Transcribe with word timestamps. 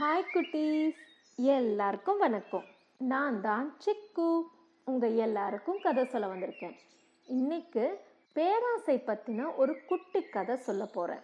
Hi 0.00 0.30
குட்டீஸ். 0.34 0.96
எல்லாருக்கும் 1.36 2.18
வணக்கம். 2.18 2.64
நான் 2.98 3.40
தான் 3.40 3.76
சிக்கு. 3.84 4.40
உங்கள் 4.84 5.14
எல்லாருக்கும் 5.14 5.78
கதை 5.82 6.04
சொல்ல 6.04 6.26
வந்திருக்கேன். 6.26 6.74
இன்னைக்கு 7.26 8.00
பேராசை 8.32 9.02
பற்றின 9.06 9.56
ஒரு 9.56 9.84
குட்டி 9.86 10.22
கதை 10.22 10.56
சொல்ல 10.56 10.84
போகிறேன் 10.86 11.20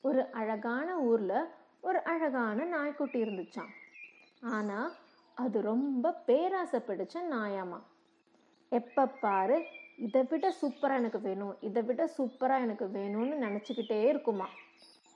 ஒரு 0.00 0.30
அழகான 0.30 0.98
ஊரில் 0.98 1.48
ஒரு 1.80 2.02
அழகான 2.02 2.64
நாய்க்குட்டி 2.64 3.22
இருந்துச்சாம். 3.22 3.68
ஆனால் 4.40 4.92
அது 5.34 5.60
ரொம்ப 5.60 6.12
பேராசை 6.12 6.80
பிடிச்ச 6.86 7.14
நாயாமா. 7.30 7.82
எப்போ 8.68 9.06
பாரு 9.06 9.64
இதை 9.96 10.22
விட 10.22 10.54
சூப்பராக 10.62 10.94
எனக்கு 10.94 11.20
வேணும் 11.20 11.56
இதை 11.60 11.82
விட 11.82 12.10
சூப்பராக 12.18 12.60
எனக்கு 12.60 12.84
வேணும்னு 12.84 13.36
நினச்சிக்கிட்டே 13.46 14.04
இருக்குமா. 14.04 14.48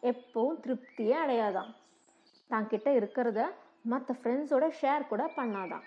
எப்பவும் 0.03 0.61
திருப்தியே 0.61 1.17
அடையாதாம். 1.25 1.73
தான் 2.51 2.67
கிட்ட 2.67 2.89
இருக்கிறத 2.91 3.41
மற்ற 3.83 4.15
ஃப்ரெண்ட்ஸோட 4.23 4.67
ஷேர் 4.81 5.09
கூட 5.09 5.23
பண்ணாதான். 5.37 5.85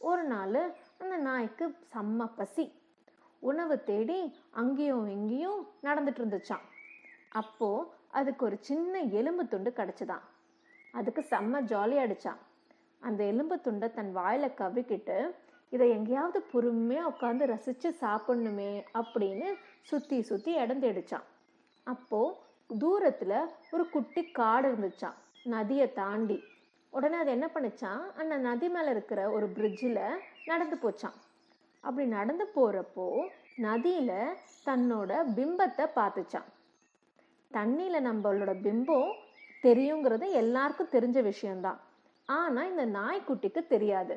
ஒரு 0.00 0.22
நாள் 0.22 0.60
அந்த 0.98 1.16
நாய்க்கு 1.16 1.64
செம்ம 1.94 2.26
பசி. 2.36 2.64
உணவு 3.42 3.76
தேடி 3.82 4.20
அங்கேயும் 4.50 5.08
இங்கேயும் 5.08 5.60
நடந்துட்டு 5.82 6.20
இருந்துச்சான் 6.22 6.64
அப்போது 7.32 7.88
அதுக்கு 8.10 8.42
ஒரு 8.44 8.56
சின்ன 8.60 9.00
எலும்பு 9.00 9.44
துண்டு 9.48 9.70
கிடச்சிதான். 9.70 10.24
அதுக்கு 10.92 11.22
செம்ம 11.30 11.60
ஜாலி 11.62 11.96
அடிச்சான் 11.96 12.40
அந்த 13.02 13.20
எலும்பு 13.24 13.56
துண்டை 13.60 13.88
தன் 13.92 14.12
வாயில் 14.12 14.56
கவிக்கிட்டு 14.56 15.16
இதை 15.72 15.86
எங்கேயாவது 15.90 16.38
பொறுமையாக 16.42 17.10
உட்காந்து 17.10 17.44
ரசித்து 17.46 17.90
சாப்பிடணுமே 18.00 18.72
அப்படின்னு 18.94 19.48
சுற்றி 19.82 20.22
சுற்றி 20.22 20.52
இடம் 20.54 20.82
தேடிச்சான் 20.82 21.26
அப்போது 21.86 22.36
தூரத்தில் 22.78 23.38
ஒரு 23.70 23.84
குட்டி 23.90 24.22
காடு 24.30 24.66
இருந்துச்சான் 24.68 25.16
நதியை 25.46 25.92
தாண்டி. 25.92 26.38
உடனே 26.90 27.16
அது 27.16 27.30
என்ன 27.30 27.46
பண்ணிச்சான் 27.54 28.02
அந்த 28.16 28.36
நதி 28.36 28.68
மேலே 28.68 28.90
இருக்கிற 28.90 29.30
ஒரு 29.30 29.46
பிரிட்ஜில் 29.46 30.00
நடந்து 30.44 30.76
போச்சான் 30.76 31.16
அப்படி 31.84 32.06
நடந்து 32.08 32.44
போகிறப்போ 32.54 33.06
நதியில் 33.56 34.36
தன்னோட 34.66 35.12
பிம்பத்தை 35.36 35.86
பார்த்துச்சான் 35.94 36.50
தண்ணியில் 37.50 38.06
நம்மளோட 38.08 38.52
பிம்பம் 38.66 39.10
தெரியுங்கிறது 39.62 40.30
எல்லாருக்கும் 40.30 40.92
தெரிஞ்ச 40.92 41.22
விஷயம்தான். 41.22 41.80
ஆனால் 42.28 42.70
இந்த 42.70 42.84
நாய்க்குட்டிக்கு 42.98 43.66
தெரியாது. 43.66 44.14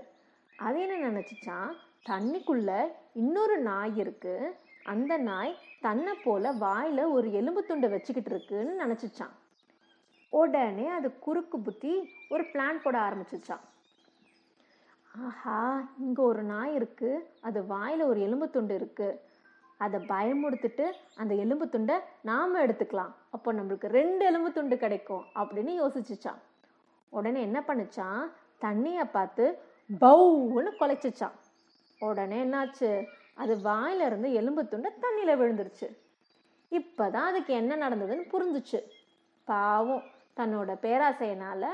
அது 0.53 0.79
என்ன 0.81 1.09
நினச்சிச்சான் 1.09 1.71
தண்ணிக்குள்ள 2.05 2.69
இன்னொரு 3.13 3.57
நாய் 3.61 3.93
இருக்குது 4.03 4.53
அந்த 4.83 5.17
நாய் 5.17 5.53
தன்னை 5.81 6.13
போல 6.23 6.51
வாயில் 6.51 7.03
ஒரு 7.05 7.31
எலும்பு 7.31 7.65
துண்டை 7.65 7.89
வச்சுக்கிட்டு 7.89 8.31
இருக்குன்னு 8.31 8.73
நினச்சிச்சான் 8.83 9.33
உடனே 10.39 10.87
அது 10.97 11.07
குறுக்கு 11.25 11.57
புத்தி 11.67 11.93
ஒரு 12.33 12.43
பிளான் 12.53 12.83
போட 12.83 12.95
ஆரம்பிச்சிச்சான் 13.07 13.63
ஆஹா 15.25 15.59
இங்கே 16.05 16.21
ஒரு 16.31 16.41
நாய் 16.53 16.73
இருக்குது 16.79 17.23
அது 17.47 17.59
வாயில் 17.73 18.09
ஒரு 18.11 18.19
எலும்பு 18.27 18.47
துண்டு 18.55 18.73
இருக்குது 18.79 19.19
அதை 19.85 19.99
பயமுடுத்துட்டு 20.09 20.85
அந்த 21.21 21.33
எலும்பு 21.43 21.65
துண்டை 21.69 21.95
நாம 22.29 22.59
எடுத்துக்கலாம். 22.65 23.13
அப்போ 23.35 23.49
நம்மளுக்கு 23.57 23.87
ரெண்டு 23.99 24.23
எலும்பு 24.29 24.49
துண்டு 24.57 24.75
கிடைக்கும் 24.83 25.23
அப்படின்னு 25.39 25.71
யோசிச்சுச்சான் 25.81 26.41
உடனே 27.13 27.39
என்ன 27.47 27.59
பண்ணிச்சான் 27.67 28.21
தண்ணியை 28.65 29.05
பார்த்து 29.15 29.45
பவுன்னு 30.03 30.71
குலைச்சிச்சான் 30.81 31.35
உடனே 32.01 32.37
என்னாச்சு? 32.45 32.89
அது 33.41 33.53
வாயிலிருந்து 33.69 34.29
எலும்பு 34.39 34.61
துண்டை 34.71 34.91
தண்ணியில் 35.03 35.39
விழுந்துருச்சு. 35.41 35.87
இப்போ 36.71 37.05
தான் 37.15 37.29
அதுக்கு 37.31 37.53
என்ன 37.61 37.73
நடந்ததுன்னு 37.83 38.25
புரிஞ்சுச்சு. 38.33 38.79
பாவம். 39.47 40.03
தன்னோட 40.37 40.71
பேராசையினால் 40.85 41.69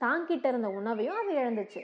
தாங்கிட்ட 0.00 0.46
இருந்த 0.46 0.68
உணவையும் 0.68 1.18
அது 1.20 1.32
இழந்துச்சு. 1.32 1.82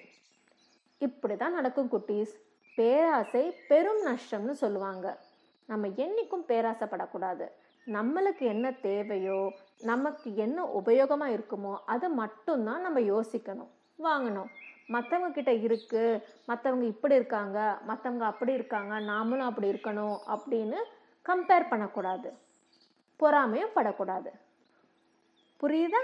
இப்படிதான் 1.01 1.57
நடக்கும் 1.59 1.91
குட்டீஸ். 1.93 2.33
பேராசை 2.77 3.45
பெரும் 3.69 4.03
நஷ்டம்னு 4.07 4.55
சொல்லுவாங்க. 4.63 5.07
நம்ம 5.69 5.89
என்றைக்கும் 6.05 6.47
பேராசைப்படக்கூடாது. 6.49 7.47
நம்மளுக்கு 7.87 8.45
என்ன 8.55 8.67
தேவையோ 8.71 9.53
நமக்கு 9.81 10.29
என்ன 10.37 10.65
உபயோகமாக 10.81 11.35
இருக்குமோ 11.37 11.75
அதை 11.85 12.09
மட்டும்தான் 12.11 12.81
நம்ம 12.81 13.01
யோசிக்கணும் 13.01 13.71
வாங்கணும். 13.99 14.51
மற்றவங்க 14.89 15.31
கிட்ட 15.33 15.53
இருக்குது 15.53 16.23
மற்றவங்க 16.49 16.83
இப்படி 16.83 17.15
இருக்காங்க 17.15 17.59
மற்றவங்க 17.89 18.25
அப்படி 18.33 18.53
இருக்காங்க 18.53 18.95
நாமளும் 19.01 19.49
அப்படி 19.51 19.69
இருக்கணும் 19.71 20.17
அப்படின்னு 20.35 20.79
கம்பேர் 21.27 21.69
பண்ணக்கூடாது. 21.69 22.31
பொறாமையும் 23.21 23.75
படக்கூடாது. 23.75 24.31
புரியுதா? 25.63 26.03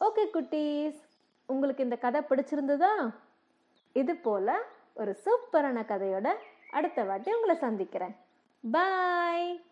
ஓகே 0.00 0.22
குட்டீஸ். 0.34 1.00
உங்களுக்கு 1.46 1.82
இந்த 1.82 1.96
கதை 1.96 2.20
பிடிச்சிருந்ததா? 2.20 3.14
இது 3.92 4.16
போல 4.16 4.58
ஒரு 4.94 5.16
சூப்பரான 5.24 5.82
கதையோட 5.90 6.28
அடுத்த 6.70 7.04
வாட்டி 7.04 7.34
உங்களை 7.34 7.56
சந்திக்கிறேன். 7.56 8.16
பாய் 8.70 9.64